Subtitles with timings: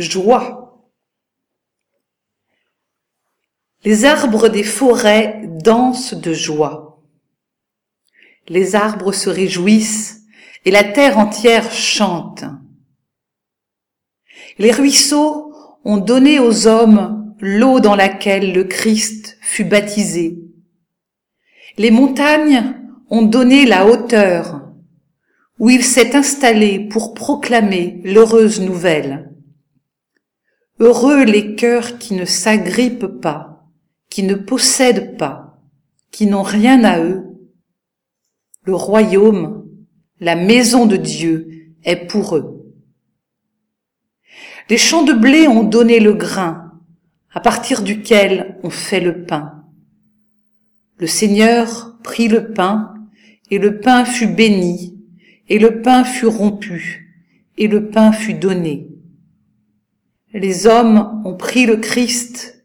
[0.00, 0.88] joie.
[3.84, 7.02] Les arbres des forêts dansent de joie.
[8.48, 10.22] Les arbres se réjouissent
[10.64, 12.44] et la terre entière chante.
[14.58, 15.54] Les ruisseaux
[15.84, 20.38] ont donné aux hommes l'eau dans laquelle le Christ fut baptisé.
[21.78, 22.74] Les montagnes
[23.08, 24.60] ont donné la hauteur
[25.58, 29.29] où il s'est installé pour proclamer l'heureuse nouvelle.
[30.82, 33.68] Heureux les cœurs qui ne s'agrippent pas,
[34.08, 35.60] qui ne possèdent pas,
[36.10, 37.26] qui n'ont rien à eux.
[38.64, 39.68] Le royaume,
[40.20, 42.74] la maison de Dieu est pour eux.
[44.70, 46.72] Les champs de blé ont donné le grain,
[47.34, 49.66] à partir duquel on fait le pain.
[50.96, 52.94] Le Seigneur prit le pain,
[53.50, 54.98] et le pain fut béni,
[55.50, 57.12] et le pain fut rompu,
[57.58, 58.89] et le pain fut donné.
[60.32, 62.64] Les hommes ont pris le Christ,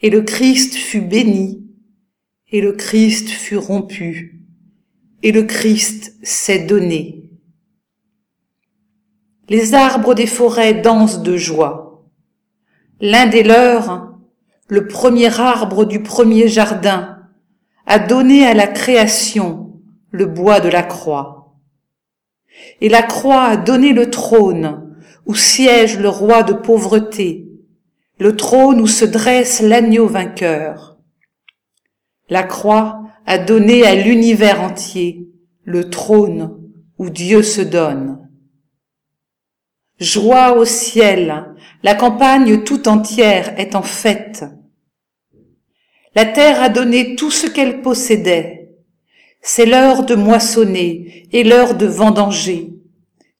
[0.00, 1.64] et le Christ fut béni,
[2.50, 4.42] et le Christ fut rompu,
[5.22, 7.30] et le Christ s'est donné.
[9.48, 12.04] Les arbres des forêts dansent de joie.
[13.00, 14.18] L'un des leurs,
[14.66, 17.20] le premier arbre du premier jardin,
[17.86, 21.54] a donné à la création le bois de la croix.
[22.80, 24.87] Et la croix a donné le trône
[25.28, 27.46] où siège le roi de pauvreté,
[28.18, 30.98] le trône où se dresse l'agneau vainqueur.
[32.30, 35.28] La croix a donné à l'univers entier
[35.64, 36.58] le trône
[36.96, 38.26] où Dieu se donne.
[40.00, 44.44] Joie au ciel, la campagne tout entière est en fête.
[46.14, 48.70] La terre a donné tout ce qu'elle possédait.
[49.42, 52.77] C'est l'heure de moissonner et l'heure de vendanger.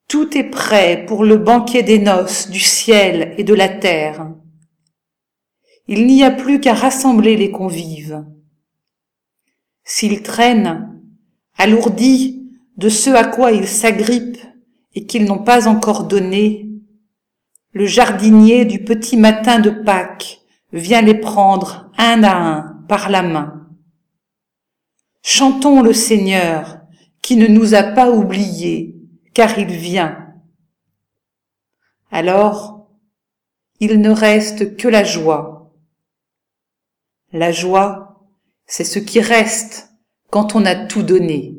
[0.08, 4.32] Tout est prêt pour le banquet des noces du ciel et de la terre.
[5.86, 8.24] Il n'y a plus qu'à rassembler les convives.
[9.84, 10.98] S'ils traînent,
[11.58, 12.42] alourdis
[12.78, 14.38] de ce à quoi ils s'agrippent,
[14.94, 16.68] et qu'ils n'ont pas encore donné,
[17.72, 20.40] le jardinier du petit matin de Pâques
[20.72, 23.68] vient les prendre un à un par la main.
[25.22, 26.80] Chantons le Seigneur
[27.20, 28.97] qui ne nous a pas oubliés,
[29.38, 30.34] car il vient.
[32.10, 32.90] Alors,
[33.78, 35.72] il ne reste que la joie.
[37.30, 38.26] La joie,
[38.66, 39.90] c'est ce qui reste
[40.28, 41.57] quand on a tout donné.